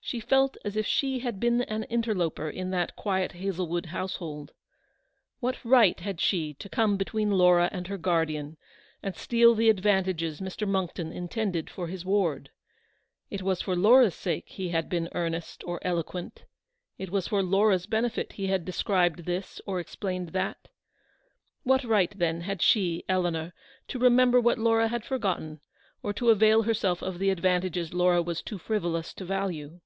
She 0.00 0.20
felt 0.20 0.56
as 0.64 0.74
if 0.74 0.86
she 0.86 1.18
had 1.18 1.38
been 1.38 1.60
an 1.60 1.82
interloper 1.84 2.48
in 2.48 2.70
that 2.70 2.96
quiet 2.96 3.32
Hazlewood 3.32 3.86
house 3.86 4.16
hold. 4.16 4.52
What 5.40 5.62
right 5.62 6.00
had 6.00 6.18
she 6.18 6.54
to 6.54 6.70
come 6.70 6.96
between 6.96 7.32
Laura 7.32 7.68
and 7.72 7.88
her 7.88 7.98
guardian, 7.98 8.56
and 9.02 9.14
steal 9.14 9.54
the 9.54 9.68
advantages 9.68 10.40
Mr. 10.40 10.66
Monckton 10.66 11.12
intended 11.12 11.68
for 11.68 11.88
his 11.88 12.06
ward? 12.06 12.48
It 13.28 13.42
was 13.42 13.60
for 13.60 13.76
Laura's 13.76 14.14
sake 14.14 14.48
he 14.48 14.70
had 14.70 14.88
been 14.88 15.10
earnest 15.12 15.62
or 15.66 15.78
elouqent; 15.84 16.44
it 16.96 17.10
was 17.10 17.28
for 17.28 17.42
Laura's 17.42 17.84
benefit 17.84 18.32
he 18.32 18.46
had 18.46 18.64
described 18.64 19.26
this, 19.26 19.60
or 19.66 19.78
explained 19.78 20.30
that. 20.30 20.68
What 21.64 21.84
right, 21.84 22.18
then, 22.18 22.40
had 22.42 22.62
she, 22.62 23.04
Eleanor, 23.10 23.52
to 23.88 23.98
remember 23.98 24.40
what 24.40 24.56
Laura 24.56 24.88
had 24.88 25.04
forgotten, 25.04 25.60
or 26.02 26.14
to 26.14 26.30
avail 26.30 26.62
herself 26.62 27.02
of 27.02 27.18
the 27.18 27.28
advantages 27.28 27.92
Laura 27.92 28.22
was 28.22 28.40
too 28.40 28.56
frivolous 28.56 29.12
to 29.12 29.26
value 29.26 29.80